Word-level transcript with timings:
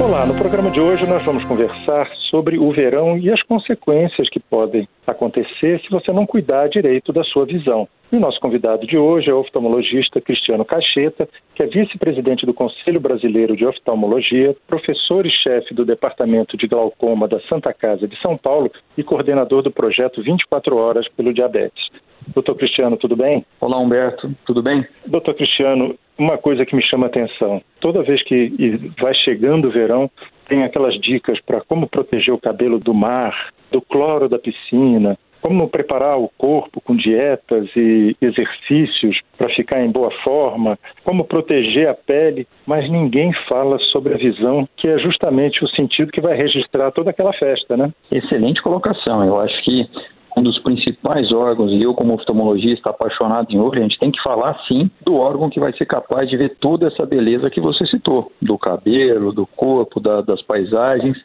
Olá, 0.00 0.26
no 0.26 0.34
programa 0.34 0.70
de 0.70 0.80
hoje 0.80 1.06
nós 1.06 1.24
vamos 1.24 1.44
conversar 1.44 2.10
sobre 2.30 2.58
o 2.58 2.72
verão 2.72 3.18
e 3.18 3.30
as 3.30 3.42
consequências 3.42 4.28
que 4.28 4.40
podem 4.40 4.88
acontecer 5.06 5.80
se 5.80 5.90
você 5.90 6.12
não 6.12 6.26
cuidar 6.26 6.68
direito 6.68 7.12
da 7.12 7.22
sua 7.24 7.44
visão. 7.44 7.88
E 8.12 8.16
o 8.16 8.20
nosso 8.20 8.38
convidado 8.40 8.86
de 8.86 8.98
hoje 8.98 9.30
é 9.30 9.34
o 9.34 9.40
oftalmologista 9.40 10.20
Cristiano 10.20 10.64
Cacheta, 10.64 11.28
que 11.54 11.62
é 11.62 11.66
vice-presidente 11.66 12.44
do 12.44 12.52
Conselho 12.52 13.00
Brasileiro 13.00 13.56
de 13.56 13.64
Oftalmologia, 13.64 14.54
professor 14.66 15.24
e 15.24 15.30
chefe 15.30 15.72
do 15.72 15.84
Departamento 15.84 16.56
de 16.56 16.66
Glaucoma 16.66 17.26
da 17.26 17.40
Santa 17.48 17.72
Casa 17.72 18.06
de 18.06 18.20
São 18.20 18.36
Paulo 18.36 18.70
e 18.98 19.02
coordenador 19.02 19.62
do 19.62 19.70
projeto 19.70 20.22
24 20.22 20.76
Horas 20.76 21.08
pelo 21.08 21.32
Diabetes. 21.32 21.88
Doutor 22.34 22.54
Cristiano, 22.56 22.96
tudo 22.96 23.16
bem? 23.16 23.44
Olá, 23.60 23.78
Humberto, 23.78 24.30
tudo 24.46 24.62
bem? 24.62 24.86
Doutor 25.06 25.34
Cristiano, 25.34 25.96
uma 26.22 26.38
coisa 26.38 26.64
que 26.64 26.76
me 26.76 26.82
chama 26.82 27.06
atenção: 27.06 27.60
toda 27.80 28.02
vez 28.02 28.22
que 28.22 28.92
vai 29.00 29.14
chegando 29.14 29.68
o 29.68 29.70
verão, 29.70 30.10
tem 30.48 30.62
aquelas 30.62 30.94
dicas 31.00 31.40
para 31.40 31.60
como 31.60 31.88
proteger 31.88 32.32
o 32.32 32.40
cabelo 32.40 32.78
do 32.78 32.94
mar, 32.94 33.50
do 33.70 33.80
cloro 33.80 34.28
da 34.28 34.38
piscina, 34.38 35.18
como 35.40 35.68
preparar 35.68 36.18
o 36.18 36.30
corpo 36.38 36.80
com 36.80 36.94
dietas 36.94 37.68
e 37.74 38.16
exercícios 38.22 39.20
para 39.36 39.48
ficar 39.48 39.84
em 39.84 39.90
boa 39.90 40.10
forma, 40.22 40.78
como 41.02 41.24
proteger 41.24 41.88
a 41.88 41.94
pele, 41.94 42.46
mas 42.64 42.88
ninguém 42.88 43.32
fala 43.48 43.76
sobre 43.90 44.14
a 44.14 44.16
visão, 44.16 44.68
que 44.76 44.86
é 44.86 44.98
justamente 44.98 45.64
o 45.64 45.68
sentido 45.68 46.12
que 46.12 46.20
vai 46.20 46.36
registrar 46.36 46.92
toda 46.92 47.10
aquela 47.10 47.32
festa, 47.32 47.76
né? 47.76 47.92
Excelente 48.10 48.62
colocação. 48.62 49.24
Eu 49.24 49.40
acho 49.40 49.60
que 49.64 49.88
um 50.36 50.42
dos 50.42 50.58
principais 50.60 51.30
órgãos, 51.32 51.72
e 51.72 51.82
eu 51.82 51.94
como 51.94 52.14
oftalmologista 52.14 52.90
apaixonado 52.90 53.50
em 53.50 53.58
olho, 53.58 53.78
a 53.78 53.82
gente 53.82 53.98
tem 53.98 54.10
que 54.10 54.22
falar 54.22 54.58
sim 54.66 54.90
do 55.04 55.16
órgão 55.16 55.50
que 55.50 55.60
vai 55.60 55.72
ser 55.74 55.86
capaz 55.86 56.28
de 56.28 56.36
ver 56.36 56.56
toda 56.60 56.86
essa 56.86 57.04
beleza 57.04 57.50
que 57.50 57.60
você 57.60 57.86
citou, 57.86 58.32
do 58.40 58.58
cabelo, 58.58 59.32
do 59.32 59.46
corpo, 59.46 60.00
da, 60.00 60.20
das 60.20 60.42
paisagens, 60.42 61.16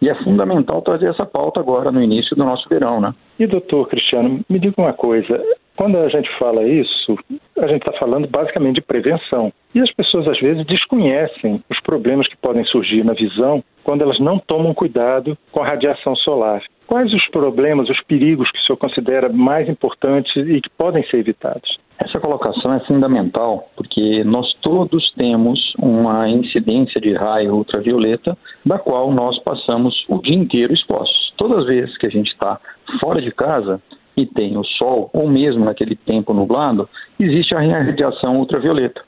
e 0.00 0.08
é 0.08 0.14
fundamental 0.22 0.80
trazer 0.82 1.08
essa 1.08 1.26
pauta 1.26 1.60
agora 1.60 1.90
no 1.90 2.02
início 2.02 2.36
do 2.36 2.44
nosso 2.44 2.68
verão, 2.68 3.00
né? 3.00 3.14
E 3.38 3.46
doutor 3.46 3.88
Cristiano, 3.88 4.40
me 4.48 4.58
diga 4.58 4.80
uma 4.80 4.92
coisa, 4.92 5.42
quando 5.76 5.96
a 5.96 6.08
gente 6.08 6.28
fala 6.38 6.64
isso, 6.64 7.16
a 7.58 7.66
gente 7.68 7.86
está 7.86 7.92
falando 7.98 8.28
basicamente 8.28 8.76
de 8.76 8.82
prevenção. 8.82 9.52
E 9.74 9.80
as 9.80 9.92
pessoas 9.92 10.26
às 10.26 10.40
vezes 10.40 10.66
desconhecem 10.66 11.62
os 11.70 11.80
problemas 11.80 12.26
que 12.26 12.36
podem 12.36 12.64
surgir 12.64 13.04
na 13.04 13.12
visão 13.12 13.62
quando 13.84 14.02
elas 14.02 14.18
não 14.18 14.38
tomam 14.38 14.74
cuidado 14.74 15.36
com 15.52 15.62
a 15.62 15.66
radiação 15.66 16.16
solar. 16.16 16.62
Quais 16.88 17.12
os 17.12 17.28
problemas, 17.28 17.90
os 17.90 18.00
perigos 18.04 18.50
que 18.50 18.58
o 18.58 18.62
senhor 18.62 18.78
considera 18.78 19.28
mais 19.28 19.68
importantes 19.68 20.34
e 20.34 20.58
que 20.58 20.70
podem 20.70 21.06
ser 21.08 21.18
evitados? 21.18 21.78
Essa 21.98 22.18
colocação 22.18 22.72
é 22.72 22.80
fundamental 22.80 23.68
porque 23.76 24.24
nós 24.24 24.54
todos 24.62 25.12
temos 25.12 25.74
uma 25.78 26.26
incidência 26.30 26.98
de 26.98 27.12
raio 27.12 27.54
ultravioleta 27.54 28.38
da 28.64 28.78
qual 28.78 29.12
nós 29.12 29.38
passamos 29.40 30.02
o 30.08 30.16
dia 30.22 30.34
inteiro 30.34 30.72
expostos. 30.72 31.34
Todas 31.36 31.58
as 31.58 31.66
vezes 31.66 31.98
que 31.98 32.06
a 32.06 32.10
gente 32.10 32.28
está 32.28 32.58
fora 32.98 33.20
de 33.20 33.32
casa 33.32 33.82
e 34.16 34.24
tem 34.24 34.56
o 34.56 34.64
sol, 34.64 35.10
ou 35.12 35.28
mesmo 35.28 35.66
naquele 35.66 35.94
tempo 35.94 36.32
nublado, 36.32 36.88
existe 37.20 37.54
a 37.54 37.60
radiação 37.60 38.38
ultravioleta. 38.38 39.02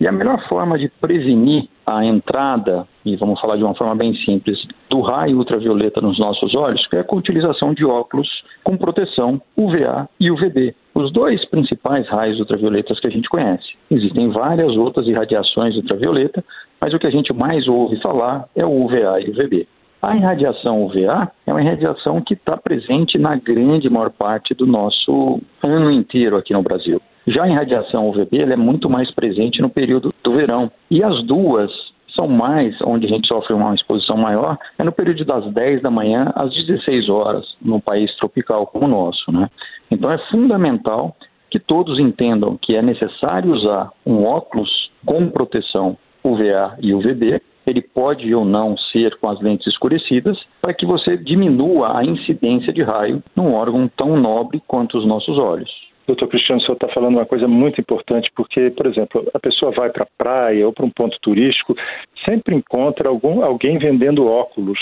E 0.00 0.08
a 0.08 0.10
melhor 0.10 0.44
forma 0.48 0.76
de 0.76 0.88
prevenir 1.00 1.68
a 1.86 2.04
entrada, 2.04 2.88
e 3.04 3.14
vamos 3.14 3.40
falar 3.40 3.56
de 3.56 3.62
uma 3.62 3.74
forma 3.74 3.94
bem 3.94 4.14
simples, 4.24 4.58
do 4.90 5.00
raio 5.00 5.38
ultravioleta 5.38 6.00
nos 6.00 6.18
nossos 6.18 6.54
olhos 6.54 6.86
é 6.92 7.02
com 7.04 7.16
a 7.16 7.18
utilização 7.20 7.72
de 7.72 7.84
óculos 7.84 8.28
com 8.64 8.76
proteção 8.76 9.40
UVA 9.56 10.08
e 10.18 10.30
UVB. 10.30 10.74
Os 10.94 11.12
dois 11.12 11.44
principais 11.48 12.06
raios 12.08 12.40
ultravioletas 12.40 12.98
que 12.98 13.06
a 13.06 13.10
gente 13.10 13.28
conhece. 13.28 13.68
Existem 13.88 14.28
várias 14.30 14.76
outras 14.76 15.06
irradiações 15.06 15.76
ultravioleta, 15.76 16.44
mas 16.80 16.92
o 16.92 16.98
que 16.98 17.06
a 17.06 17.10
gente 17.10 17.32
mais 17.32 17.68
ouve 17.68 18.00
falar 18.02 18.46
é 18.56 18.66
o 18.66 18.84
UVA 18.84 19.20
e 19.20 19.30
o 19.30 19.32
UVB. 19.32 19.68
A 20.02 20.16
irradiação 20.16 20.84
UVA 20.84 21.30
é 21.46 21.52
uma 21.52 21.62
irradiação 21.62 22.20
que 22.20 22.34
está 22.34 22.56
presente 22.56 23.16
na 23.16 23.36
grande 23.36 23.88
maior 23.88 24.10
parte 24.10 24.54
do 24.54 24.66
nosso 24.66 25.40
ano 25.62 25.90
inteiro 25.90 26.36
aqui 26.36 26.52
no 26.52 26.62
Brasil. 26.62 27.00
Já 27.28 27.44
a 27.44 27.48
irradiação 27.48 28.08
UVB 28.08 28.38
é 28.38 28.56
muito 28.56 28.90
mais 28.90 29.10
presente 29.12 29.62
no 29.62 29.70
período 29.70 30.08
do 30.24 30.32
verão. 30.32 30.70
E 30.90 31.04
as 31.04 31.22
duas 31.24 31.70
são 32.14 32.28
mais, 32.28 32.76
onde 32.82 33.06
a 33.06 33.08
gente 33.08 33.26
sofre 33.26 33.52
uma 33.54 33.74
exposição 33.74 34.16
maior, 34.16 34.58
é 34.78 34.84
no 34.84 34.92
período 34.92 35.24
das 35.24 35.44
10 35.52 35.82
da 35.82 35.90
manhã 35.90 36.32
às 36.34 36.52
16 36.54 37.08
horas, 37.08 37.46
no 37.60 37.80
país 37.80 38.14
tropical 38.16 38.66
como 38.66 38.86
o 38.86 38.88
nosso. 38.88 39.30
Né? 39.32 39.48
Então 39.90 40.10
é 40.10 40.18
fundamental 40.30 41.16
que 41.50 41.58
todos 41.58 41.98
entendam 41.98 42.56
que 42.60 42.76
é 42.76 42.82
necessário 42.82 43.52
usar 43.52 43.90
um 44.06 44.24
óculos 44.24 44.90
com 45.04 45.28
proteção 45.28 45.96
UVA 46.22 46.76
e 46.80 46.94
UVB. 46.94 47.42
Ele 47.66 47.82
pode 47.82 48.32
ou 48.34 48.44
não 48.44 48.76
ser 48.76 49.16
com 49.18 49.28
as 49.28 49.40
lentes 49.40 49.66
escurecidas, 49.66 50.38
para 50.60 50.72
que 50.72 50.86
você 50.86 51.16
diminua 51.16 51.98
a 51.98 52.04
incidência 52.04 52.72
de 52.72 52.82
raio 52.82 53.22
num 53.34 53.52
órgão 53.52 53.88
tão 53.88 54.16
nobre 54.16 54.62
quanto 54.66 54.98
os 54.98 55.06
nossos 55.06 55.38
olhos. 55.38 55.89
Doutor 56.10 56.26
Cristiano, 56.26 56.60
o 56.60 56.64
senhor 56.64 56.74
está 56.74 56.88
falando 56.88 57.18
uma 57.18 57.24
coisa 57.24 57.46
muito 57.46 57.80
importante, 57.80 58.32
porque, 58.34 58.68
por 58.70 58.86
exemplo, 58.86 59.24
a 59.32 59.38
pessoa 59.38 59.70
vai 59.70 59.90
para 59.90 60.02
a 60.02 60.08
praia 60.18 60.66
ou 60.66 60.72
para 60.72 60.84
um 60.84 60.90
ponto 60.90 61.16
turístico, 61.22 61.76
sempre 62.24 62.56
encontra 62.56 63.08
algum, 63.08 63.44
alguém 63.44 63.78
vendendo 63.78 64.26
óculos, 64.26 64.78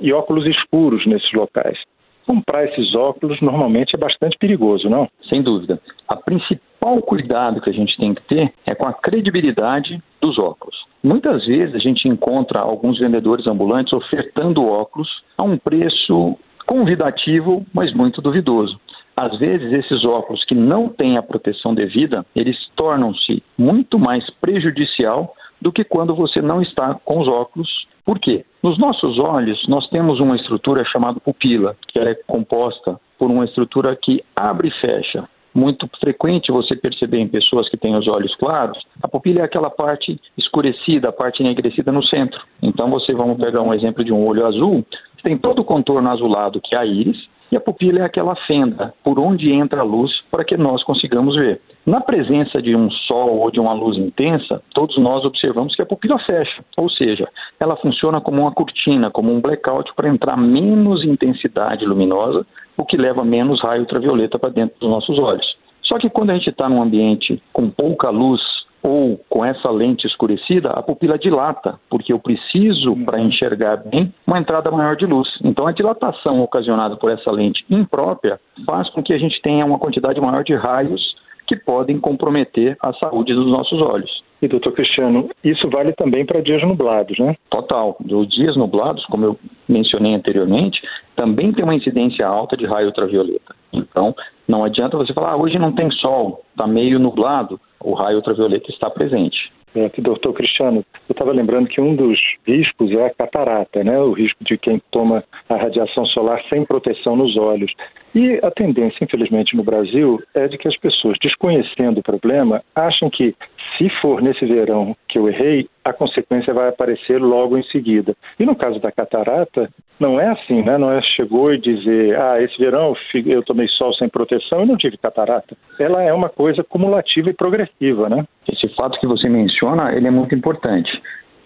e 0.00 0.12
óculos 0.12 0.46
escuros 0.46 1.04
nesses 1.06 1.32
locais. 1.32 1.76
Comprar 2.24 2.66
esses 2.66 2.94
óculos 2.94 3.40
normalmente 3.40 3.96
é 3.96 3.98
bastante 3.98 4.38
perigoso, 4.38 4.88
não? 4.88 5.08
Sem 5.28 5.42
dúvida. 5.42 5.80
A 6.06 6.14
principal 6.14 7.02
cuidado 7.02 7.60
que 7.60 7.70
a 7.70 7.74
gente 7.74 7.96
tem 7.96 8.14
que 8.14 8.22
ter 8.28 8.52
é 8.64 8.72
com 8.72 8.86
a 8.86 8.92
credibilidade 8.92 10.00
dos 10.20 10.38
óculos. 10.38 10.76
Muitas 11.02 11.44
vezes 11.46 11.74
a 11.74 11.80
gente 11.80 12.06
encontra 12.06 12.60
alguns 12.60 13.00
vendedores 13.00 13.44
ambulantes 13.48 13.92
ofertando 13.92 14.64
óculos 14.64 15.08
a 15.36 15.42
um 15.42 15.58
preço 15.58 16.38
convidativo, 16.64 17.66
mas 17.74 17.92
muito 17.92 18.22
duvidoso. 18.22 18.78
Às 19.20 19.38
vezes, 19.38 19.70
esses 19.70 20.02
óculos 20.02 20.42
que 20.46 20.54
não 20.54 20.88
têm 20.88 21.18
a 21.18 21.22
proteção 21.22 21.74
devida, 21.74 22.24
eles 22.34 22.56
tornam-se 22.74 23.42
muito 23.58 23.98
mais 23.98 24.24
prejudicial 24.40 25.34
do 25.60 25.70
que 25.70 25.84
quando 25.84 26.14
você 26.14 26.40
não 26.40 26.62
está 26.62 26.94
com 27.04 27.20
os 27.20 27.28
óculos. 27.28 27.68
Por 28.02 28.18
quê? 28.18 28.46
Nos 28.62 28.78
nossos 28.78 29.18
olhos, 29.18 29.62
nós 29.68 29.86
temos 29.90 30.20
uma 30.20 30.36
estrutura 30.36 30.82
chamada 30.86 31.20
pupila, 31.20 31.76
que 31.88 31.98
ela 31.98 32.08
é 32.08 32.14
composta 32.26 32.98
por 33.18 33.30
uma 33.30 33.44
estrutura 33.44 33.94
que 33.94 34.24
abre 34.34 34.68
e 34.68 34.80
fecha. 34.80 35.28
Muito 35.54 35.86
frequente 36.00 36.50
você 36.50 36.74
perceber 36.74 37.18
em 37.18 37.28
pessoas 37.28 37.68
que 37.68 37.76
têm 37.76 37.94
os 37.94 38.08
olhos 38.08 38.34
claros, 38.36 38.82
a 39.02 39.08
pupila 39.08 39.40
é 39.40 39.44
aquela 39.44 39.68
parte 39.68 40.18
escurecida, 40.38 41.10
a 41.10 41.12
parte 41.12 41.42
enegrecida 41.42 41.92
no 41.92 42.02
centro. 42.02 42.40
Então, 42.62 42.88
você 42.88 43.12
vamos 43.12 43.36
pegar 43.36 43.60
um 43.60 43.74
exemplo 43.74 44.02
de 44.02 44.14
um 44.14 44.26
olho 44.26 44.46
azul, 44.46 44.82
tem 45.22 45.36
todo 45.36 45.58
o 45.58 45.64
contorno 45.64 46.08
azulado 46.08 46.58
que 46.58 46.74
é 46.74 46.78
a 46.78 46.86
íris, 46.86 47.28
e 47.50 47.56
a 47.56 47.60
pupila 47.60 48.00
é 48.00 48.04
aquela 48.04 48.36
fenda 48.46 48.94
por 49.02 49.18
onde 49.18 49.50
entra 49.52 49.80
a 49.80 49.84
luz 49.84 50.12
para 50.30 50.44
que 50.44 50.56
nós 50.56 50.82
consigamos 50.84 51.34
ver. 51.34 51.60
Na 51.84 52.00
presença 52.00 52.62
de 52.62 52.76
um 52.76 52.90
sol 52.90 53.38
ou 53.40 53.50
de 53.50 53.58
uma 53.58 53.72
luz 53.72 53.96
intensa, 53.96 54.62
todos 54.74 54.96
nós 54.98 55.24
observamos 55.24 55.74
que 55.74 55.82
a 55.82 55.86
pupila 55.86 56.18
fecha, 56.20 56.62
ou 56.76 56.88
seja, 56.88 57.28
ela 57.58 57.76
funciona 57.76 58.20
como 58.20 58.42
uma 58.42 58.52
cortina, 58.52 59.10
como 59.10 59.32
um 59.32 59.40
blackout 59.40 59.92
para 59.94 60.08
entrar 60.08 60.36
menos 60.36 61.04
intensidade 61.04 61.84
luminosa, 61.84 62.46
o 62.76 62.84
que 62.84 62.96
leva 62.96 63.24
menos 63.24 63.62
raio 63.62 63.80
ultravioleta 63.80 64.38
para 64.38 64.50
dentro 64.50 64.78
dos 64.78 64.90
nossos 64.90 65.18
olhos. 65.18 65.56
Só 65.82 65.98
que 65.98 66.08
quando 66.08 66.30
a 66.30 66.34
gente 66.34 66.50
está 66.50 66.68
num 66.68 66.82
ambiente 66.82 67.42
com 67.52 67.68
pouca 67.68 68.10
luz 68.10 68.40
ou 68.82 69.20
com 69.28 69.44
essa 69.44 69.70
lente 69.70 70.06
escurecida, 70.06 70.70
a 70.70 70.82
pupila 70.82 71.18
dilata, 71.18 71.78
porque 71.88 72.12
eu 72.12 72.18
preciso, 72.18 72.96
para 73.04 73.20
enxergar 73.20 73.76
bem, 73.76 74.12
uma 74.26 74.38
entrada 74.38 74.70
maior 74.70 74.96
de 74.96 75.06
luz. 75.06 75.28
Então, 75.44 75.66
a 75.66 75.72
dilatação 75.72 76.40
ocasionada 76.40 76.96
por 76.96 77.10
essa 77.10 77.30
lente 77.30 77.64
imprópria 77.68 78.40
faz 78.64 78.88
com 78.90 79.02
que 79.02 79.12
a 79.12 79.18
gente 79.18 79.40
tenha 79.42 79.64
uma 79.64 79.78
quantidade 79.78 80.20
maior 80.20 80.42
de 80.42 80.54
raios 80.54 81.14
que 81.46 81.56
podem 81.56 81.98
comprometer 81.98 82.76
a 82.80 82.92
saúde 82.94 83.34
dos 83.34 83.46
nossos 83.46 83.80
olhos. 83.82 84.22
E, 84.40 84.48
doutor 84.48 84.72
Cristiano, 84.72 85.28
isso 85.44 85.68
vale 85.68 85.92
também 85.92 86.24
para 86.24 86.40
dias 86.40 86.62
nublados, 86.62 87.18
né? 87.18 87.36
Total. 87.50 87.96
Os 88.00 88.28
dias 88.28 88.56
nublados, 88.56 89.04
como 89.06 89.24
eu 89.24 89.38
mencionei 89.70 90.14
anteriormente, 90.14 90.80
também 91.16 91.52
tem 91.52 91.64
uma 91.64 91.74
incidência 91.74 92.26
alta 92.26 92.56
de 92.56 92.66
raio 92.66 92.88
ultravioleta. 92.88 93.54
Então, 93.72 94.14
não 94.48 94.64
adianta 94.64 94.96
você 94.96 95.12
falar, 95.14 95.32
ah, 95.32 95.36
hoje 95.36 95.58
não 95.58 95.72
tem 95.72 95.90
sol, 95.92 96.42
está 96.52 96.66
meio 96.66 96.98
nublado 96.98 97.60
o 97.82 97.94
raio 97.94 98.16
ultravioleta 98.16 98.70
está 98.70 98.90
presente. 98.90 99.50
É, 99.74 99.88
doutor 99.98 100.32
Cristiano, 100.32 100.84
eu 101.08 101.12
estava 101.12 101.30
lembrando 101.30 101.68
que 101.68 101.80
um 101.80 101.94
dos 101.94 102.18
riscos 102.44 102.90
é 102.90 103.06
a 103.06 103.14
catarata, 103.14 103.84
né? 103.84 103.98
o 104.00 104.12
risco 104.12 104.42
de 104.42 104.58
quem 104.58 104.82
toma 104.90 105.22
a 105.48 105.56
radiação 105.56 106.04
solar 106.06 106.42
sem 106.48 106.64
proteção 106.64 107.14
nos 107.14 107.36
olhos. 107.36 107.72
E 108.14 108.40
a 108.42 108.50
tendência, 108.50 109.04
infelizmente, 109.04 109.56
no 109.56 109.62
Brasil 109.62 110.20
é 110.34 110.48
de 110.48 110.58
que 110.58 110.66
as 110.66 110.76
pessoas, 110.76 111.16
desconhecendo 111.22 111.98
o 111.98 112.02
problema, 112.02 112.62
acham 112.74 113.08
que 113.08 113.34
se 113.78 113.88
for 114.00 114.20
nesse 114.20 114.44
verão 114.44 114.96
que 115.08 115.18
eu 115.18 115.28
errei, 115.28 115.68
a 115.84 115.92
consequência 115.92 116.52
vai 116.52 116.68
aparecer 116.68 117.20
logo 117.20 117.56
em 117.56 117.62
seguida. 117.64 118.14
E 118.38 118.44
no 118.44 118.56
caso 118.56 118.80
da 118.80 118.90
catarata, 118.90 119.70
não 119.98 120.20
é 120.20 120.28
assim, 120.28 120.62
né? 120.62 120.76
Não 120.76 120.90
é 120.90 121.00
chegou 121.02 121.54
e 121.54 121.58
dizer, 121.58 122.18
ah, 122.18 122.42
esse 122.42 122.58
verão 122.58 122.94
eu 123.26 123.42
tomei 123.42 123.68
sol 123.68 123.94
sem 123.94 124.08
proteção 124.08 124.64
e 124.64 124.66
não 124.66 124.76
tive 124.76 124.96
catarata. 124.96 125.56
Ela 125.78 126.02
é 126.02 126.12
uma 126.12 126.28
coisa 126.28 126.64
cumulativa 126.64 127.30
e 127.30 127.34
progressiva, 127.34 128.08
né? 128.08 128.26
Esse 128.48 128.68
fato 128.74 128.98
que 128.98 129.06
você 129.06 129.28
menciona, 129.28 129.94
ele 129.94 130.08
é 130.08 130.10
muito 130.10 130.34
importante. 130.34 130.90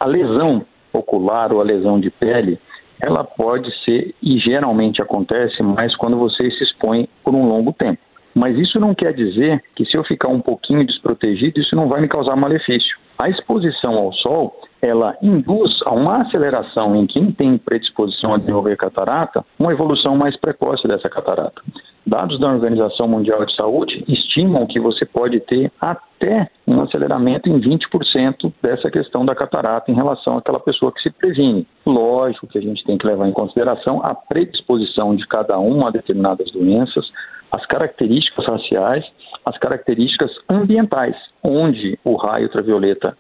A 0.01 0.07
lesão 0.07 0.65
ocular 0.93 1.53
ou 1.53 1.61
a 1.61 1.65
lesão 1.65 2.01
de 2.01 2.11
pele, 2.11 2.59
ela 3.01 3.25
pode 3.25 3.71
ser 3.85 4.15
e 4.23 4.39
geralmente 4.39 5.03
acontece 5.03 5.63
mais 5.63 5.97
quando 5.97 6.17
você 6.17 6.51
se 6.51 6.65
expõe 6.65 7.09
por 7.23 7.35
um 7.35 7.47
longo 7.47 7.73
tempo. 7.73 8.01
Mas 8.35 8.59
isso 8.59 8.81
não 8.81 8.95
quer 8.95 9.13
dizer 9.13 9.63
que 9.77 9.85
se 9.85 9.97
eu 9.97 10.03
ficar 10.03 10.29
um 10.29 10.41
pouquinho 10.41 10.85
desprotegido, 10.85 11.61
isso 11.61 11.77
não 11.77 11.89
vai 11.89 12.01
me 12.01 12.09
causar 12.09 12.35
malefício. 12.35 12.99
A 13.17 13.29
exposição 13.29 13.95
ao 13.95 14.13
sol, 14.13 14.61
ela 14.83 15.17
induz 15.23 15.71
a 15.87 15.93
uma 15.93 16.23
aceleração 16.23 16.97
em 16.97 17.07
quem 17.07 17.31
tem 17.31 17.57
predisposição 17.57 18.35
a 18.35 18.39
desenvolver 18.39 18.77
catarata, 18.77 19.45
uma 19.57 19.73
evolução 19.73 20.17
mais 20.17 20.37
precoce 20.37 20.87
dessa 20.89 21.09
catarata. 21.09 21.63
Dados 22.07 22.39
da 22.39 22.53
Organização 22.53 23.09
Mundial 23.09 23.47
de 23.47 23.57
Saúde 23.57 24.05
estimam 24.07 24.67
que 24.67 24.79
você 24.79 25.07
pode 25.07 25.41
ter 25.41 25.73
até 25.81 26.51
um 26.67 26.83
aceleramento 26.83 27.49
em 27.49 27.59
20% 27.59 28.53
dessa 28.63 28.91
questão 28.91 29.25
da 29.25 29.35
catarata 29.35 29.91
em 29.91 29.95
relação 29.95 30.37
àquela 30.37 30.61
pessoa 30.61 30.93
que 30.93 31.01
se 31.01 31.11
previne. 31.11 31.67
Lógico 31.87 32.47
que 32.47 32.59
a 32.59 32.61
gente 32.61 32.85
tem 32.85 32.99
que 32.99 33.07
levar 33.07 33.27
em 33.27 33.33
consideração 33.33 34.05
a 34.05 34.15
predisposição 34.15 35.17
de 35.17 35.27
cada 35.27 35.59
um 35.59 35.87
a 35.87 35.91
determinadas 35.91 36.51
doenças, 36.51 37.11
as 37.51 37.65
características 37.67 38.47
raciais, 38.47 39.05
as 39.47 39.57
características 39.59 40.31
ambientais, 40.51 41.17
onde 41.43 41.99
o 42.05 42.17
raio 42.17 42.47
ultravioleta 42.47 43.17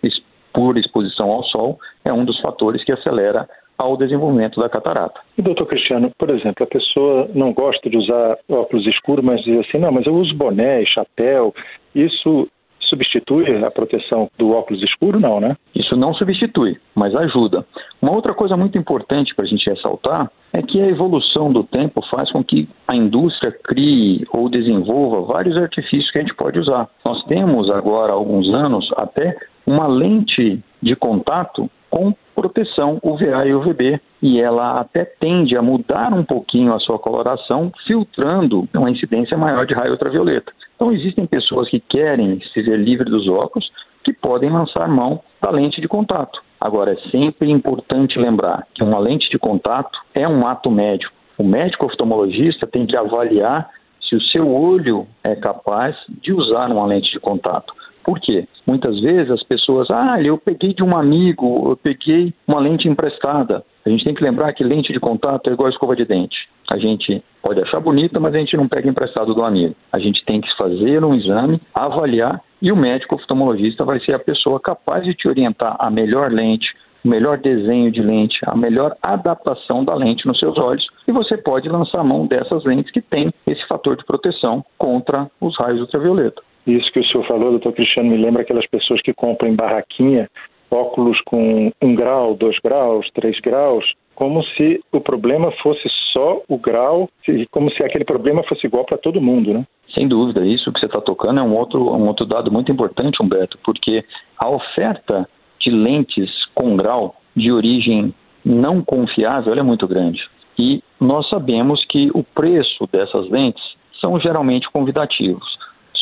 por 0.52 0.76
exposição 0.76 1.30
ao 1.30 1.42
sol 1.44 1.78
é 2.04 2.12
um 2.12 2.24
dos 2.24 2.38
fatores 2.40 2.84
que 2.84 2.92
acelera 2.92 3.48
ao 3.76 3.96
desenvolvimento 3.96 4.60
da 4.60 4.68
catarata. 4.68 5.20
E 5.36 5.42
doutor 5.42 5.66
Cristiano, 5.66 6.10
por 6.18 6.30
exemplo, 6.30 6.64
a 6.64 6.66
pessoa 6.66 7.28
não 7.34 7.52
gosta 7.52 7.88
de 7.90 7.96
usar 7.96 8.38
óculos 8.48 8.86
escuros, 8.86 9.24
mas 9.24 9.42
diz 9.42 9.58
assim, 9.60 9.78
não, 9.78 9.92
mas 9.92 10.06
eu 10.06 10.14
uso 10.14 10.34
boné, 10.34 10.84
chapéu, 10.86 11.54
isso 11.94 12.48
substitui 12.88 13.64
a 13.64 13.70
proteção 13.70 14.30
do 14.38 14.52
óculos 14.52 14.82
escuro, 14.82 15.18
não, 15.18 15.40
né? 15.40 15.56
Isso 15.74 15.96
não 15.96 16.14
substitui, 16.14 16.76
mas 16.94 17.14
ajuda. 17.14 17.66
Uma 18.00 18.12
outra 18.12 18.34
coisa 18.34 18.56
muito 18.56 18.78
importante 18.78 19.34
para 19.34 19.44
a 19.44 19.48
gente 19.48 19.68
ressaltar 19.68 20.30
é 20.52 20.62
que 20.62 20.80
a 20.80 20.86
evolução 20.86 21.52
do 21.52 21.64
tempo 21.64 22.00
faz 22.10 22.30
com 22.30 22.44
que 22.44 22.68
a 22.86 22.94
indústria 22.94 23.52
crie 23.64 24.24
ou 24.30 24.48
desenvolva 24.48 25.32
vários 25.32 25.56
artifícios 25.56 26.10
que 26.10 26.18
a 26.18 26.20
gente 26.20 26.34
pode 26.34 26.58
usar. 26.58 26.88
Nós 27.04 27.22
temos 27.24 27.70
agora, 27.70 28.12
há 28.12 28.14
alguns 28.14 28.48
anos, 28.52 28.88
até 28.96 29.36
uma 29.66 29.86
lente 29.86 30.62
de 30.84 30.94
contato 30.94 31.68
com 31.88 32.14
proteção 32.34 32.98
UVA 33.02 33.46
e 33.46 33.54
UVB, 33.54 34.00
e 34.20 34.40
ela 34.40 34.80
até 34.80 35.04
tende 35.04 35.56
a 35.56 35.62
mudar 35.62 36.12
um 36.12 36.24
pouquinho 36.24 36.74
a 36.74 36.80
sua 36.80 36.98
coloração, 36.98 37.72
filtrando 37.86 38.68
uma 38.74 38.90
incidência 38.90 39.36
maior 39.36 39.64
de 39.64 39.74
raio 39.74 39.92
ultravioleta. 39.92 40.52
Então, 40.74 40.92
existem 40.92 41.26
pessoas 41.26 41.70
que 41.70 41.80
querem 41.80 42.40
se 42.52 42.62
ver 42.62 42.78
livre 42.78 43.08
dos 43.08 43.28
óculos 43.28 43.70
que 44.02 44.12
podem 44.12 44.50
lançar 44.50 44.88
mão 44.88 45.20
da 45.40 45.50
lente 45.50 45.80
de 45.80 45.88
contato. 45.88 46.42
Agora, 46.60 46.92
é 46.92 47.10
sempre 47.10 47.50
importante 47.50 48.18
lembrar 48.18 48.66
que 48.74 48.82
uma 48.82 48.98
lente 48.98 49.30
de 49.30 49.38
contato 49.38 49.98
é 50.14 50.28
um 50.28 50.46
ato 50.46 50.70
médico. 50.70 51.14
O 51.38 51.44
médico 51.44 51.86
oftalmologista 51.86 52.66
tem 52.66 52.86
que 52.86 52.96
avaliar 52.96 53.70
se 54.08 54.16
o 54.16 54.20
seu 54.20 54.52
olho 54.52 55.06
é 55.22 55.34
capaz 55.34 55.96
de 56.08 56.32
usar 56.32 56.70
uma 56.70 56.86
lente 56.86 57.10
de 57.10 57.20
contato. 57.20 57.72
Por 58.04 58.20
quê? 58.20 58.46
Muitas 58.66 59.00
vezes 59.00 59.30
as 59.30 59.42
pessoas, 59.42 59.90
ah, 59.90 60.20
eu 60.22 60.36
peguei 60.36 60.74
de 60.74 60.84
um 60.84 60.96
amigo, 60.96 61.70
eu 61.70 61.76
peguei 61.76 62.34
uma 62.46 62.60
lente 62.60 62.86
emprestada. 62.86 63.64
A 63.84 63.88
gente 63.88 64.04
tem 64.04 64.14
que 64.14 64.22
lembrar 64.22 64.52
que 64.52 64.62
lente 64.62 64.92
de 64.92 65.00
contato 65.00 65.48
é 65.48 65.52
igual 65.52 65.68
escova 65.68 65.96
de 65.96 66.04
dente. 66.04 66.36
A 66.70 66.78
gente 66.78 67.22
pode 67.42 67.60
achar 67.60 67.80
bonita, 67.80 68.20
mas 68.20 68.34
a 68.34 68.38
gente 68.38 68.56
não 68.56 68.68
pega 68.68 68.88
emprestado 68.88 69.34
do 69.34 69.42
amigo. 69.42 69.74
A 69.92 69.98
gente 69.98 70.24
tem 70.24 70.40
que 70.40 70.56
fazer 70.56 71.04
um 71.04 71.14
exame, 71.14 71.60
avaliar 71.74 72.40
e 72.60 72.72
o 72.72 72.76
médico 72.76 73.14
oftalmologista 73.14 73.84
vai 73.84 74.00
ser 74.00 74.14
a 74.14 74.18
pessoa 74.18 74.60
capaz 74.60 75.04
de 75.04 75.14
te 75.14 75.28
orientar 75.28 75.76
a 75.78 75.90
melhor 75.90 76.30
lente, 76.30 76.66
o 77.04 77.08
melhor 77.08 77.38
desenho 77.38 77.90
de 77.90 78.00
lente, 78.00 78.38
a 78.46 78.56
melhor 78.56 78.96
adaptação 79.02 79.84
da 79.84 79.94
lente 79.94 80.26
nos 80.26 80.38
seus 80.38 80.56
olhos. 80.58 80.86
E 81.06 81.12
você 81.12 81.36
pode 81.36 81.68
lançar 81.68 82.02
mão 82.02 82.26
dessas 82.26 82.64
lentes 82.64 82.90
que 82.90 83.02
têm 83.02 83.32
esse 83.46 83.66
fator 83.66 83.96
de 83.96 84.04
proteção 84.04 84.64
contra 84.78 85.30
os 85.40 85.56
raios 85.58 85.80
ultravioleta. 85.80 86.42
Isso 86.66 86.90
que 86.92 87.00
o 87.00 87.04
senhor 87.04 87.26
falou, 87.26 87.50
doutor 87.50 87.72
Cristiano, 87.72 88.10
me 88.10 88.16
lembra 88.16 88.42
aquelas 88.42 88.66
pessoas 88.66 89.00
que 89.02 89.12
compram 89.12 89.48
em 89.48 89.54
barraquinha 89.54 90.28
óculos 90.74 91.20
com 91.24 91.72
um 91.80 91.94
grau, 91.94 92.34
dois 92.34 92.58
graus, 92.58 93.08
três 93.14 93.38
graus, 93.40 93.84
como 94.14 94.42
se 94.42 94.82
o 94.92 95.00
problema 95.00 95.50
fosse 95.62 95.88
só 96.12 96.40
o 96.48 96.58
grau, 96.58 97.08
como 97.50 97.70
se 97.70 97.82
aquele 97.82 98.04
problema 98.04 98.42
fosse 98.44 98.66
igual 98.66 98.84
para 98.84 98.98
todo 98.98 99.20
mundo, 99.20 99.52
né? 99.52 99.64
Sem 99.94 100.08
dúvida, 100.08 100.44
isso 100.44 100.72
que 100.72 100.80
você 100.80 100.86
está 100.86 101.00
tocando 101.00 101.38
é 101.38 101.42
um 101.42 101.54
outro, 101.54 101.80
um 101.94 102.08
outro 102.08 102.26
dado 102.26 102.50
muito 102.50 102.70
importante, 102.72 103.22
Humberto, 103.22 103.58
porque 103.64 104.04
a 104.38 104.48
oferta 104.48 105.28
de 105.60 105.70
lentes 105.70 106.30
com 106.54 106.76
grau 106.76 107.14
de 107.36 107.52
origem 107.52 108.12
não 108.44 108.82
confiável 108.82 109.54
é 109.54 109.62
muito 109.62 109.86
grande. 109.86 110.20
E 110.58 110.82
nós 111.00 111.28
sabemos 111.28 111.84
que 111.86 112.10
o 112.14 112.22
preço 112.22 112.88
dessas 112.92 113.28
lentes 113.30 113.62
são 114.00 114.18
geralmente 114.20 114.68
convidativos. 114.70 115.46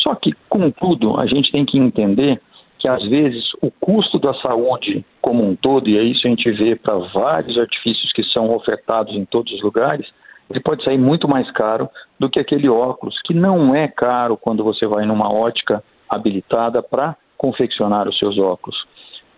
Só 0.03 0.13
que, 0.15 0.33
contudo, 0.49 1.17
a 1.17 1.25
gente 1.25 1.51
tem 1.51 1.65
que 1.65 1.77
entender 1.77 2.41
que 2.77 2.87
às 2.89 3.01
vezes 3.07 3.45
o 3.61 3.71
custo 3.71 4.19
da 4.19 4.33
saúde 4.35 5.05
como 5.21 5.41
um 5.41 5.55
todo, 5.55 5.89
e 5.89 5.97
é 5.97 6.03
isso 6.03 6.27
a 6.27 6.29
gente 6.29 6.51
vê 6.51 6.75
para 6.75 6.97
vários 7.13 7.57
artifícios 7.57 8.11
que 8.11 8.23
são 8.25 8.53
ofertados 8.53 9.15
em 9.15 9.23
todos 9.23 9.53
os 9.53 9.61
lugares, 9.61 10.05
ele 10.49 10.59
pode 10.59 10.83
sair 10.83 10.97
muito 10.97 11.25
mais 11.25 11.49
caro 11.51 11.89
do 12.19 12.29
que 12.29 12.39
aquele 12.39 12.67
óculos, 12.67 13.17
que 13.23 13.33
não 13.33 13.73
é 13.73 13.87
caro 13.87 14.35
quando 14.35 14.65
você 14.65 14.85
vai 14.85 15.05
numa 15.05 15.31
ótica 15.33 15.81
habilitada 16.09 16.83
para 16.83 17.15
confeccionar 17.37 18.07
os 18.09 18.19
seus 18.19 18.37
óculos. 18.37 18.75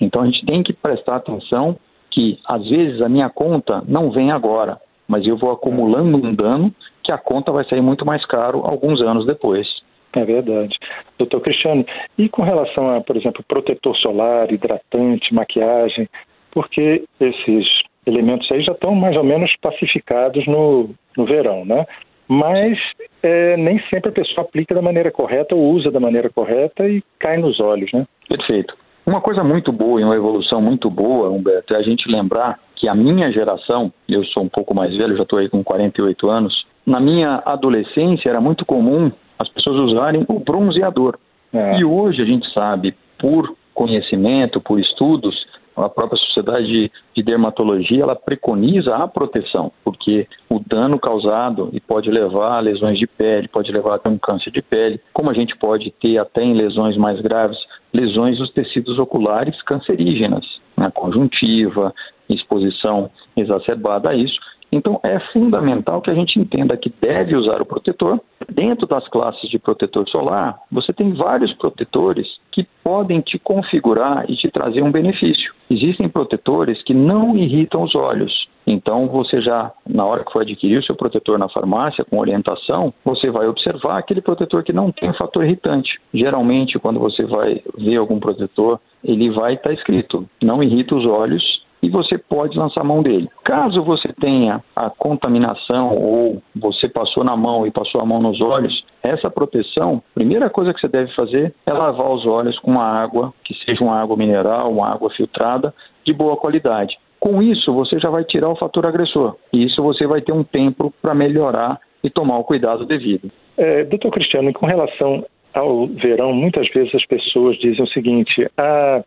Então 0.02 0.24
a 0.24 0.26
gente 0.26 0.44
tem 0.44 0.64
que 0.64 0.74
prestar 0.74 1.18
atenção 1.18 1.78
que 2.10 2.40
às 2.48 2.68
vezes 2.68 3.00
a 3.02 3.08
minha 3.08 3.30
conta 3.30 3.84
não 3.88 4.10
vem 4.10 4.32
agora, 4.32 4.82
mas 5.08 5.26
eu 5.28 5.38
vou 5.38 5.52
acumulando 5.52 6.18
um 6.18 6.34
dano 6.34 6.74
que 7.04 7.12
a 7.12 7.18
conta 7.18 7.52
vai 7.52 7.64
sair 7.66 7.82
muito 7.82 8.04
mais 8.06 8.26
caro 8.26 8.62
alguns 8.66 9.00
anos 9.02 9.28
depois. 9.28 9.68
É 10.16 10.24
verdade. 10.24 10.78
Doutor 11.18 11.42
Cristiano, 11.42 11.86
e 12.18 12.30
com 12.30 12.42
relação 12.42 12.96
a, 12.96 13.02
por 13.02 13.18
exemplo, 13.18 13.44
protetor 13.48 13.96
solar, 13.98 14.52
hidratante, 14.52 15.34
maquiagem, 15.34 16.08
porque 16.52 17.04
esses 17.20 17.68
elementos 18.06 18.50
aí 18.52 18.64
já 18.64 18.72
estão 18.72 18.96
mais 18.96 19.18
ou 19.18 19.24
menos 19.24 19.54
pacificados 19.62 20.46
no, 20.48 20.90
no 21.18 21.26
verão, 21.26 21.66
né? 21.66 21.86
Mas 22.28 22.80
é, 23.22 23.58
nem 23.58 23.80
sempre 23.90 24.10
a 24.10 24.14
pessoa 24.14 24.46
aplica 24.46 24.74
da 24.74 24.82
maneira 24.82 25.12
correta 25.12 25.54
ou 25.54 25.74
usa 25.74 25.92
da 25.92 26.00
maneira 26.00 26.30
correta 26.30 26.88
e 26.88 27.04
cai 27.20 27.38
nos 27.38 27.60
olhos, 27.60 27.92
né? 27.92 28.06
Perfeito. 28.28 28.76
Uma 29.06 29.22
coisa 29.22 29.44
muito 29.44 29.72
boa 29.72 30.02
e 30.02 30.04
uma 30.04 30.16
evolução 30.16 30.60
muito 30.60 30.90
boa, 30.90 31.30
Humberto, 31.30 31.76
é 31.76 31.78
a 31.78 31.84
gente 31.84 32.10
lembrar 32.10 32.58
que 32.76 32.88
a 32.88 32.96
minha 32.96 33.32
geração, 33.32 33.94
eu 34.10 34.24
sou 34.26 34.44
um 34.44 34.50
pouco 34.50 34.74
mais 34.74 34.96
velho, 34.98 35.16
já 35.16 35.24
estou 35.24 35.38
aí 35.38 35.48
com 35.48 35.64
48 35.64 36.28
anos, 36.28 36.66
na 36.86 37.00
minha 37.00 37.44
adolescência 37.46 38.30
era 38.30 38.42
muito 38.42 38.66
comum 38.66 39.12
as 39.40 39.50
pessoas 39.50 39.92
usarem 39.92 40.26
o 40.28 40.40
bronzeador. 40.40 41.18
É. 41.54 41.80
E 41.80 41.86
hoje 41.86 42.22
a 42.22 42.26
gente 42.26 42.52
sabe, 42.54 42.96
por 43.20 43.56
conhecimento, 43.74 44.62
por 44.62 44.80
estudos, 44.80 45.46
a 45.76 45.90
própria 45.90 46.18
sociedade 46.18 46.92
de 47.14 47.24
dermatologia 47.24 48.04
ela 48.04 48.16
preconiza 48.16 48.96
a 48.96 49.08
proteção, 49.08 49.72
porque 49.84 50.26
o 50.50 50.60
dano 50.60 50.98
causado 50.98 51.70
e 51.74 51.82
pode 51.82 52.10
levar 52.10 52.58
a 52.58 52.60
lesões 52.62 52.98
de 52.98 53.06
pele, 53.06 53.50
pode 53.50 53.72
levar 53.72 53.96
até 53.96 54.10
um 54.10 54.18
câncer 54.18 54.52
de 54.52 54.62
pele, 54.62 55.02
como 55.14 55.30
a 55.30 55.34
gente 55.34 55.56
pode 55.58 55.92
ter 56.00 56.18
até 56.18 56.42
em 56.42 56.54
lesões 56.54 56.96
mais 56.96 57.20
graves, 57.20 57.58
lesões 57.94 58.38
dos 58.38 58.52
tecidos 58.52 58.98
oculares 58.98 59.62
cancerígenas, 59.64 60.46
na 60.78 60.86
né, 60.86 60.92
conjuntiva, 60.94 61.94
exposição 62.30 63.10
exacerbada 63.36 64.10
a 64.10 64.16
isso. 64.16 64.40
Então, 64.76 65.00
é 65.04 65.18
fundamental 65.32 66.02
que 66.02 66.12
a 66.12 66.14
gente 66.14 66.38
entenda 66.38 66.76
que 66.76 66.92
deve 67.02 67.34
usar 67.34 67.62
o 67.62 67.66
protetor. 67.66 68.20
Dentro 68.52 68.86
das 68.86 69.08
classes 69.08 69.50
de 69.50 69.58
protetor 69.58 70.06
solar, 70.10 70.60
você 70.70 70.92
tem 70.92 71.14
vários 71.14 71.54
protetores 71.54 72.28
que 72.52 72.68
podem 72.84 73.22
te 73.22 73.40
configurar 73.40 74.30
e 74.30 74.36
te 74.36 74.52
trazer 74.52 74.82
um 74.82 74.92
benefício. 74.92 75.54
Existem 75.70 76.10
protetores 76.10 76.84
que 76.84 76.94
não 76.94 77.38
irritam 77.38 77.84
os 77.84 77.96
olhos. 77.96 78.50
Então, 78.68 79.08
você 79.08 79.42
já, 79.42 79.72
na 79.88 80.04
hora 80.04 80.26
que 80.26 80.34
for 80.34 80.42
adquirir 80.42 80.80
o 80.80 80.84
seu 80.84 80.96
protetor 80.96 81.40
na 81.40 81.48
farmácia, 81.48 82.04
com 82.04 82.20
orientação, 82.20 82.94
você 83.06 83.32
vai 83.32 83.48
observar 83.48 84.00
aquele 84.00 84.20
protetor 84.20 84.62
que 84.62 84.74
não 84.74 84.92
tem 84.92 85.14
fator 85.14 85.46
irritante. 85.46 86.02
Geralmente, 86.14 86.78
quando 86.80 87.00
você 87.00 87.24
vai 87.24 87.62
ver 87.78 87.96
algum 87.96 88.20
protetor, 88.20 88.78
ele 89.02 89.30
vai 89.30 89.54
estar 89.54 89.70
tá 89.70 89.74
escrito: 89.74 90.28
não 90.44 90.62
irrita 90.62 90.96
os 90.96 91.06
olhos 91.06 91.65
e 91.86 91.90
você 91.90 92.18
pode 92.18 92.58
lançar 92.58 92.84
mão 92.84 93.04
dele. 93.04 93.30
Caso 93.44 93.84
você 93.84 94.12
tenha 94.20 94.60
a 94.76 94.90
contaminação 94.90 95.96
ou 95.96 96.42
você 96.56 96.90
passou 96.90 97.24
na 97.24 97.38
mão 97.38 97.68
e 97.68 97.70
passou 97.70 98.02
a 98.02 98.06
mão 98.06 98.20
nos 98.20 98.42
olhos, 98.42 98.84
essa 99.04 99.30
proteção, 99.30 100.02
a 100.12 100.14
primeira 100.16 100.50
coisa 100.50 100.74
que 100.74 100.80
você 100.80 100.88
deve 100.88 101.14
fazer 101.14 101.54
é 101.64 101.72
lavar 101.72 102.10
os 102.10 102.26
olhos 102.26 102.58
com 102.58 102.72
uma 102.72 102.84
água, 102.84 103.32
que 103.44 103.54
seja 103.64 103.84
uma 103.84 104.02
água 104.02 104.18
mineral, 104.18 104.72
uma 104.72 104.92
água 104.92 105.12
filtrada, 105.12 105.72
de 106.04 106.12
boa 106.12 106.36
qualidade. 106.36 106.98
Com 107.20 107.40
isso, 107.40 107.72
você 107.72 108.00
já 108.00 108.10
vai 108.10 108.24
tirar 108.24 108.50
o 108.50 108.56
fator 108.56 108.88
agressor. 108.88 109.36
E 109.54 109.64
isso 109.64 109.84
você 109.84 110.08
vai 110.08 110.22
ter 110.22 110.32
um 110.32 110.44
tempo 110.44 110.92
para 111.04 111.14
melhorar 111.14 111.80
e 112.04 112.10
tomar 112.10 112.40
o 112.40 112.44
cuidado 112.44 112.84
devido. 112.84 113.30
É, 113.58 113.84
doutor 113.84 114.10
Cristiano, 114.10 114.52
com 114.54 114.66
relação 114.66 115.24
ao 115.54 115.86
verão, 115.88 116.34
muitas 116.34 116.68
vezes 116.70 116.94
as 116.96 117.06
pessoas 117.06 117.58
dizem 117.60 117.84
o 117.84 117.88
seguinte: 117.88 118.50
ah, 118.58 119.04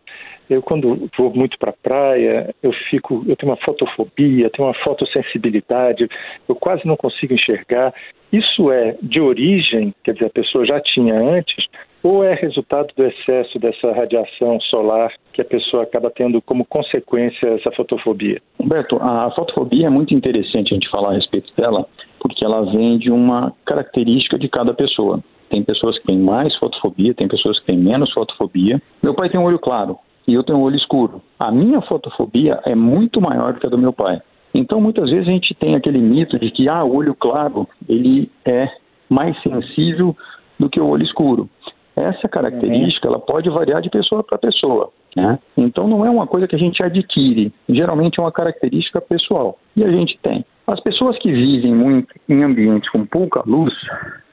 eu 0.49 0.63
quando 0.63 1.09
vou 1.17 1.33
muito 1.35 1.59
para 1.59 1.71
a 1.71 1.75
praia, 1.83 2.55
eu 2.63 2.73
fico, 2.91 3.25
eu 3.27 3.37
tenho 3.37 3.53
uma 3.53 3.59
fotofobia, 3.59 4.51
tenho 4.51 4.69
uma 4.69 4.75
fotossensibilidade, 4.75 6.09
eu 6.49 6.55
quase 6.55 6.87
não 6.87 6.97
consigo 6.97 7.35
enxergar. 7.35 7.93
Isso 8.33 8.71
é 8.71 8.97
de 9.03 9.21
origem, 9.21 9.95
quer 10.05 10.13
dizer, 10.13 10.27
a 10.27 10.31
pessoa 10.31 10.67
já 10.67 10.81
tinha 10.81 11.15
antes, 11.15 11.67
ou 12.03 12.23
é 12.23 12.35
resultado 12.35 12.93
do 12.97 13.05
excesso 13.05 13.59
dessa 13.59 13.93
radiação 13.93 14.61
solar 14.61 15.13
que 15.33 15.41
a 15.41 15.45
pessoa 15.45 15.83
acaba 15.83 16.11
tendo 16.11 16.41
como 16.43 16.65
consequência 16.65 17.47
essa 17.49 17.71
fotofobia? 17.73 18.41
Humberto, 18.59 18.97
a 19.01 19.31
fotofobia 19.33 19.87
é 19.87 19.91
muito 19.91 20.15
interessante 20.15 20.73
a 20.73 20.75
gente 20.75 20.91
falar 20.91 21.11
a 21.11 21.15
respeito 21.15 21.53
dela, 21.57 21.87
porque 22.21 22.45
ela 22.45 22.63
vem 22.71 22.99
de 22.99 23.11
uma 23.11 23.53
característica 23.65 24.39
de 24.39 24.49
cada 24.49 24.75
pessoa. 24.75 25.23
Tem 25.51 25.63
pessoas 25.63 25.99
que 25.99 26.07
têm 26.07 26.19
mais 26.19 26.55
fotofobia, 26.57 27.15
tem 27.15 27.27
pessoas 27.27 27.59
que 27.61 27.67
têm 27.67 27.79
menos 27.79 28.13
fotofobia. 28.13 28.81
Meu 29.03 29.15
pai 29.15 29.31
tem 29.31 29.41
um 29.41 29.45
olho 29.45 29.59
claro 29.59 29.99
e 30.29 30.35
eu 30.35 30.45
tenho 30.45 30.59
um 30.59 30.63
olho 30.63 30.77
escuro. 30.77 31.23
A 31.41 31.51
minha 31.51 31.81
fotofobia 31.81 32.61
é 32.67 32.75
muito 32.75 33.19
maior 33.19 33.55
do 33.55 33.61
que 33.61 33.67
a 33.67 33.71
do 33.71 33.79
meu 33.79 33.95
pai. 33.95 34.21
Então, 34.55 34.79
muitas 34.79 35.09
vezes 35.09 35.27
a 35.27 35.31
gente 35.31 35.55
tem 35.55 35.75
aquele 35.75 35.99
mito 35.99 36.39
de 36.39 36.51
que 36.51 36.69
ah, 36.69 36.85
o 36.85 36.95
olho 36.95 37.15
claro 37.15 37.67
ele 37.89 38.31
é 38.45 38.69
mais 39.09 39.41
sensível 39.43 40.15
do 40.61 40.69
que 40.69 40.79
o 40.79 40.87
olho 40.87 41.03
escuro. 41.03 41.49
Essa 41.97 42.29
característica 42.29 43.09
ela 43.09 43.19
pode 43.19 43.49
variar 43.49 43.81
de 43.81 43.89
pessoa 43.89 44.23
para 44.23 44.37
pessoa. 44.37 44.91
Né? 45.17 45.39
Então, 45.57 45.89
não 45.89 46.05
é 46.05 46.11
uma 46.11 46.27
coisa 46.27 46.47
que 46.47 46.55
a 46.55 46.59
gente 46.59 46.83
adquire. 46.83 47.53
Geralmente 47.67 48.21
é 48.21 48.23
uma 48.23 48.31
característica 48.31 49.01
pessoal. 49.01 49.59
E 49.75 49.83
a 49.83 49.91
gente 49.91 50.19
tem. 50.23 50.45
As 50.67 50.79
pessoas 50.81 51.19
que 51.19 51.33
vivem 51.33 51.75
muito 51.75 52.15
em 52.29 52.45
ambientes 52.45 52.91
com 52.91 53.07
pouca 53.07 53.43
luz, 53.47 53.73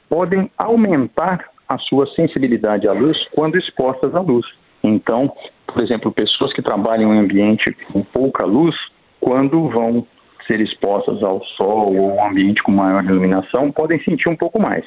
podem 0.10 0.52
aumentar 0.58 1.50
a 1.68 1.78
sua 1.78 2.06
sensibilidade 2.08 2.86
à 2.88 2.92
luz 2.92 3.18
quando 3.34 3.58
expostas 3.58 4.14
à 4.14 4.20
luz. 4.20 4.46
Então, 4.84 5.32
por 5.75 5.84
exemplo, 5.84 6.10
pessoas 6.10 6.53
que 6.53 6.62
trabalham 6.62 7.13
em 7.13 7.20
ambiente 7.20 7.70
com 7.91 8.01
pouca 8.01 8.46
luz, 8.46 8.74
quando 9.20 9.67
vão 9.67 10.08
ser 10.48 10.62
expostas 10.62 11.22
ao 11.22 11.44
sol 11.44 11.94
ou 11.94 12.15
um 12.15 12.25
ambiente 12.25 12.63
com 12.63 12.72
maior 12.72 13.03
iluminação, 13.03 13.74
podem 13.74 14.01
sentir 14.01 14.29
um 14.29 14.38
pouco 14.38 14.58
mais. 14.58 14.86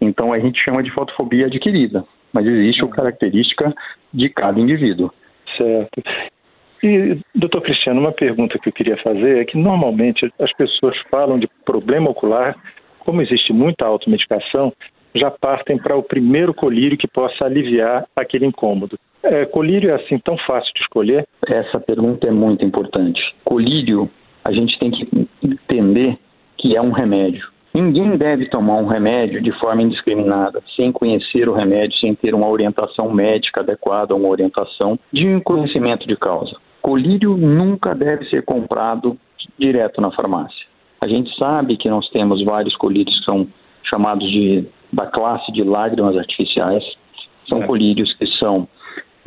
Então, 0.00 0.32
a 0.32 0.38
gente 0.38 0.58
chama 0.58 0.82
de 0.82 0.90
fotofobia 0.92 1.44
adquirida, 1.44 2.06
mas 2.32 2.46
existe 2.46 2.82
uma 2.82 2.90
característica 2.90 3.74
de 4.14 4.30
cada 4.30 4.58
indivíduo. 4.58 5.12
Certo. 5.58 6.02
E, 6.82 7.18
doutor 7.34 7.60
Cristiano, 7.60 8.00
uma 8.00 8.12
pergunta 8.12 8.58
que 8.58 8.70
eu 8.70 8.72
queria 8.72 8.96
fazer 8.96 9.42
é 9.42 9.44
que 9.44 9.58
normalmente 9.58 10.32
as 10.40 10.52
pessoas 10.54 10.96
falam 11.10 11.38
de 11.38 11.50
problema 11.66 12.08
ocular 12.08 12.56
como 13.00 13.20
existe 13.20 13.52
muita 13.52 13.84
automedicação, 13.84 14.72
já 15.14 15.30
partem 15.30 15.76
para 15.76 15.96
o 15.96 16.02
primeiro 16.02 16.54
colírio 16.54 16.96
que 16.96 17.08
possa 17.08 17.44
aliviar 17.44 18.06
aquele 18.16 18.46
incômodo. 18.46 18.98
É, 19.22 19.44
colírio 19.46 19.90
é 19.90 19.94
assim 19.94 20.18
tão 20.18 20.36
fácil 20.38 20.72
de 20.74 20.80
escolher? 20.80 21.26
Essa 21.46 21.78
pergunta 21.78 22.26
é 22.26 22.30
muito 22.30 22.64
importante. 22.64 23.20
Colírio, 23.44 24.10
a 24.44 24.52
gente 24.52 24.78
tem 24.78 24.90
que 24.90 25.28
entender 25.42 26.18
que 26.56 26.76
é 26.76 26.80
um 26.80 26.90
remédio. 26.90 27.48
Ninguém 27.72 28.16
deve 28.16 28.48
tomar 28.48 28.76
um 28.76 28.86
remédio 28.86 29.40
de 29.40 29.52
forma 29.52 29.82
indiscriminada, 29.82 30.60
sem 30.74 30.90
conhecer 30.90 31.48
o 31.48 31.54
remédio, 31.54 31.96
sem 31.98 32.14
ter 32.14 32.34
uma 32.34 32.48
orientação 32.48 33.12
médica 33.12 33.60
adequada, 33.60 34.14
uma 34.14 34.28
orientação 34.28 34.98
de 35.12 35.26
um 35.28 35.40
conhecimento 35.40 36.06
de 36.06 36.16
causa. 36.16 36.56
Colírio 36.82 37.36
nunca 37.36 37.94
deve 37.94 38.24
ser 38.24 38.42
comprado 38.42 39.16
direto 39.58 40.00
na 40.00 40.10
farmácia. 40.10 40.66
A 41.00 41.06
gente 41.06 41.34
sabe 41.36 41.76
que 41.76 41.88
nós 41.88 42.08
temos 42.10 42.44
vários 42.44 42.74
colírios 42.76 43.16
que 43.18 43.24
são 43.24 43.46
chamados 43.84 44.28
de 44.28 44.66
da 44.92 45.06
classe 45.06 45.52
de 45.52 45.62
lágrimas 45.62 46.16
artificiais. 46.16 46.84
São 47.48 47.62
é. 47.62 47.66
colírios 47.66 48.12
que 48.14 48.26
são, 48.38 48.68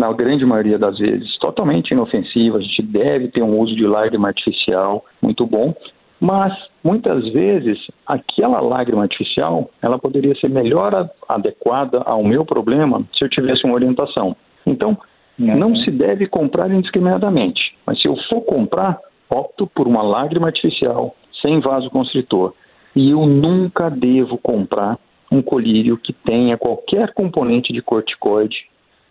na 0.04 0.12
grande 0.12 0.46
maioria 0.46 0.78
das 0.78 0.98
vezes, 0.98 1.38
totalmente 1.38 1.92
inofensivos. 1.92 2.60
A 2.60 2.64
gente 2.64 2.82
deve 2.82 3.30
ter 3.30 3.42
um 3.42 3.58
uso 3.58 3.74
de 3.76 3.88
lágrima 3.88 4.28
artificial 4.28 5.06
muito 5.22 5.46
bom, 5.46 5.74
mas 6.20 6.54
muitas 6.84 7.28
vezes 7.30 7.80
aquela 8.06 8.60
lágrima 8.60 9.04
artificial 9.04 9.70
ela 9.82 9.98
poderia 9.98 10.36
ser 10.36 10.50
melhor 10.50 11.10
adequada 11.30 12.00
ao 12.00 12.24
meu 12.24 12.44
problema 12.44 13.04
se 13.18 13.24
eu 13.24 13.30
tivesse 13.30 13.64
uma 13.66 13.76
orientação. 13.76 14.36
Então, 14.66 14.98
uhum. 15.40 15.58
não 15.58 15.76
se 15.78 15.90
deve 15.90 16.28
comprar 16.28 16.70
indiscriminadamente, 16.70 17.62
mas 17.86 18.02
se 18.02 18.08
eu 18.08 18.16
for 18.30 18.42
comprar, 18.42 19.00
opto 19.30 19.66
por 19.68 19.88
uma 19.88 20.04
lágrima 20.04 20.48
artificial 20.48 21.16
sem 21.42 21.62
vasoconstritor. 21.62 22.54
E 22.96 23.10
eu 23.12 23.26
nunca 23.26 23.90
devo 23.90 24.38
comprar 24.38 25.00
um 25.32 25.42
colírio 25.42 25.98
que 25.98 26.14
tenha 26.14 26.58
qualquer 26.58 27.14
componente 27.14 27.74
de 27.74 27.82
corticoide, 27.82 28.56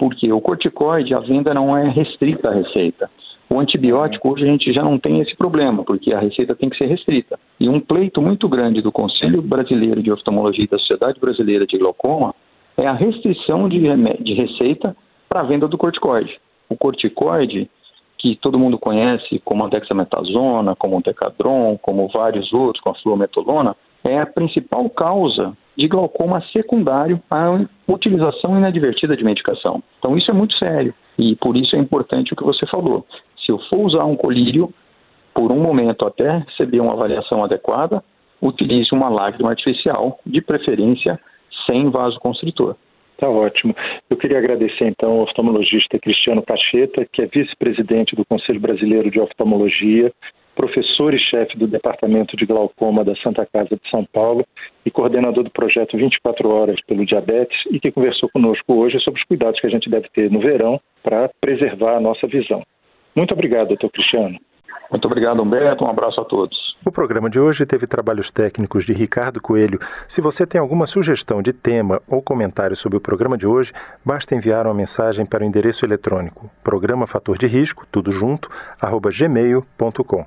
porque 0.03 0.33
o 0.33 0.41
corticoide, 0.41 1.15
a 1.15 1.21
venda 1.21 1.55
não 1.55 1.79
é 1.79 1.89
restrita 1.89 2.49
à 2.49 2.53
receita. 2.53 3.09
O 3.49 3.61
antibiótico, 3.61 4.33
hoje 4.33 4.43
a 4.43 4.49
gente 4.49 4.73
já 4.73 4.83
não 4.83 4.99
tem 4.99 5.21
esse 5.21 5.37
problema, 5.37 5.85
porque 5.85 6.13
a 6.13 6.19
receita 6.19 6.57
tem 6.57 6.69
que 6.69 6.77
ser 6.77 6.87
restrita. 6.87 7.39
E 7.61 7.69
um 7.69 7.79
pleito 7.79 8.21
muito 8.21 8.49
grande 8.49 8.83
do 8.83 8.91
Conselho 8.91 9.41
Brasileiro 9.41 10.03
de 10.03 10.11
Oftalmologia 10.11 10.65
e 10.65 10.67
da 10.67 10.77
Sociedade 10.77 11.21
Brasileira 11.21 11.65
de 11.69 11.79
Glaucoma 11.79 12.35
é 12.77 12.85
a 12.85 12.93
restrição 12.93 13.69
de, 13.69 13.79
de 14.25 14.35
receita 14.35 14.97
para 15.29 15.43
a 15.43 15.45
venda 15.45 15.69
do 15.69 15.79
corticoide. 15.79 16.37
O 16.69 16.77
corticoide, 16.77 17.71
que 18.19 18.35
todo 18.35 18.59
mundo 18.59 18.81
conhece 18.81 19.39
como 19.45 19.65
a 19.65 19.69
dexametasona, 19.69 20.75
como 20.75 20.99
o 20.99 21.01
decadron, 21.01 21.79
como 21.81 22.09
vários 22.09 22.53
outros, 22.53 22.83
como 22.83 22.97
a 22.97 22.99
fluometolona, 22.99 23.77
é 24.03 24.19
a 24.19 24.27
principal 24.27 24.91
causa 24.91 25.57
de 25.77 25.89
glaucoma 25.89 26.43
secundário 26.53 27.21
à 27.31 27.61
utilização 27.89 28.57
inadvertida 28.57 29.17
de 29.17 29.25
medicação. 29.25 29.83
Então 29.99 30.17
isso 30.17 30.31
é 30.31 30.35
muito 30.35 30.57
sério 30.59 30.95
e 31.19 31.35
por 31.37 31.57
isso 31.57 31.75
é 31.77 31.79
importante 31.79 32.33
o 32.33 32.37
que 32.37 32.45
você 32.45 32.67
falou. 32.67 33.07
Se 33.45 33.51
eu 33.51 33.59
for 33.69 33.81
usar 33.81 34.05
um 34.05 34.17
colírio, 34.17 34.73
por 35.35 35.51
um 35.51 35.61
momento 35.61 36.07
até 36.07 36.39
receber 36.39 36.81
uma 36.81 36.93
avaliação 36.93 37.43
adequada, 37.43 38.03
utilize 38.41 38.91
uma 38.93 39.09
lágrima 39.09 39.51
artificial, 39.51 40.19
de 40.27 40.41
preferência 40.41 41.19
sem 41.67 41.91
vasoconstritor. 41.91 42.77
Tá 43.17 43.29
ótimo. 43.29 43.75
Eu 44.11 44.17
queria 44.17 44.39
agradecer 44.39 44.85
então 44.85 45.13
ao 45.13 45.23
oftalmologista 45.23 45.99
Cristiano 45.99 46.43
Pacheta, 46.43 47.07
que 47.13 47.23
é 47.23 47.27
vice-presidente 47.27 48.17
do 48.17 48.25
Conselho 48.25 48.59
Brasileiro 48.59 49.11
de 49.11 49.21
Oftalmologia, 49.21 50.13
professor 50.55 51.15
e 51.15 51.19
chefe 51.19 51.57
do 51.57 51.67
Departamento 51.67 52.37
de 52.37 52.47
Glaucoma 52.47 53.05
da 53.05 53.15
Santa 53.17 53.47
Casa 53.47 53.77
de 53.77 53.91
São 53.91 54.05
Paulo 54.05 54.45
e 54.85 54.91
coordenador 54.91 55.45
do 55.45 55.51
projeto 55.51 55.97
24 55.97 56.49
Horas 56.49 56.81
pelo 56.87 57.07
Diabetes 57.07 57.59
e 57.71 57.81
que 57.81 57.93
conversou 57.93 58.29
conosco 58.33 58.75
hoje 58.75 59.01
sobre 59.01 59.21
os 59.21 59.27
cuidados 59.27 59.61
que 59.61 59.67
a 59.67 59.71
gente 59.71 59.89
deve 59.89 60.09
ter 60.11 60.31
no 60.31 60.41
verão 60.41 60.81
para 61.03 61.31
preservar 61.41 61.97
a 61.97 62.01
nossa 62.01 62.27
visão. 62.27 62.63
Muito 63.15 63.33
obrigado, 63.35 63.69
doutor 63.69 63.91
Cristiano. 63.91 64.39
Muito 64.91 65.07
obrigado, 65.07 65.43
Humberto. 65.43 65.85
Um 65.85 65.89
abraço 65.89 66.21
a 66.21 66.25
todos. 66.25 66.73
O 66.85 66.93
programa 66.93 67.31
de 67.31 67.41
hoje 67.41 67.65
teve 67.65 67.87
trabalhos 67.87 68.31
técnicos 68.31 68.85
de 68.85 68.93
Ricardo 68.93 69.41
Coelho. 69.41 69.79
Se 70.07 70.21
você 70.21 70.47
tem 70.47 70.61
alguma 70.61 70.87
sugestão 70.87 71.41
de 71.41 71.53
tema 71.53 72.03
ou 72.07 72.21
comentário 72.21 72.77
sobre 72.77 72.99
o 72.99 73.01
programa 73.01 73.39
de 73.39 73.47
hoje, 73.47 73.73
basta 74.05 74.35
enviar 74.35 74.67
uma 74.67 74.75
mensagem 74.75 75.25
para 75.25 75.43
o 75.43 75.47
endereço 75.47 75.87
eletrônico 75.87 76.51
programa 76.63 77.07
fator 77.07 77.39
de 77.39 77.47
risco, 77.47 77.87
tudo 77.91 78.13
junto, 78.13 78.51
arroba 78.81 79.11
gmail.com. 79.11 80.27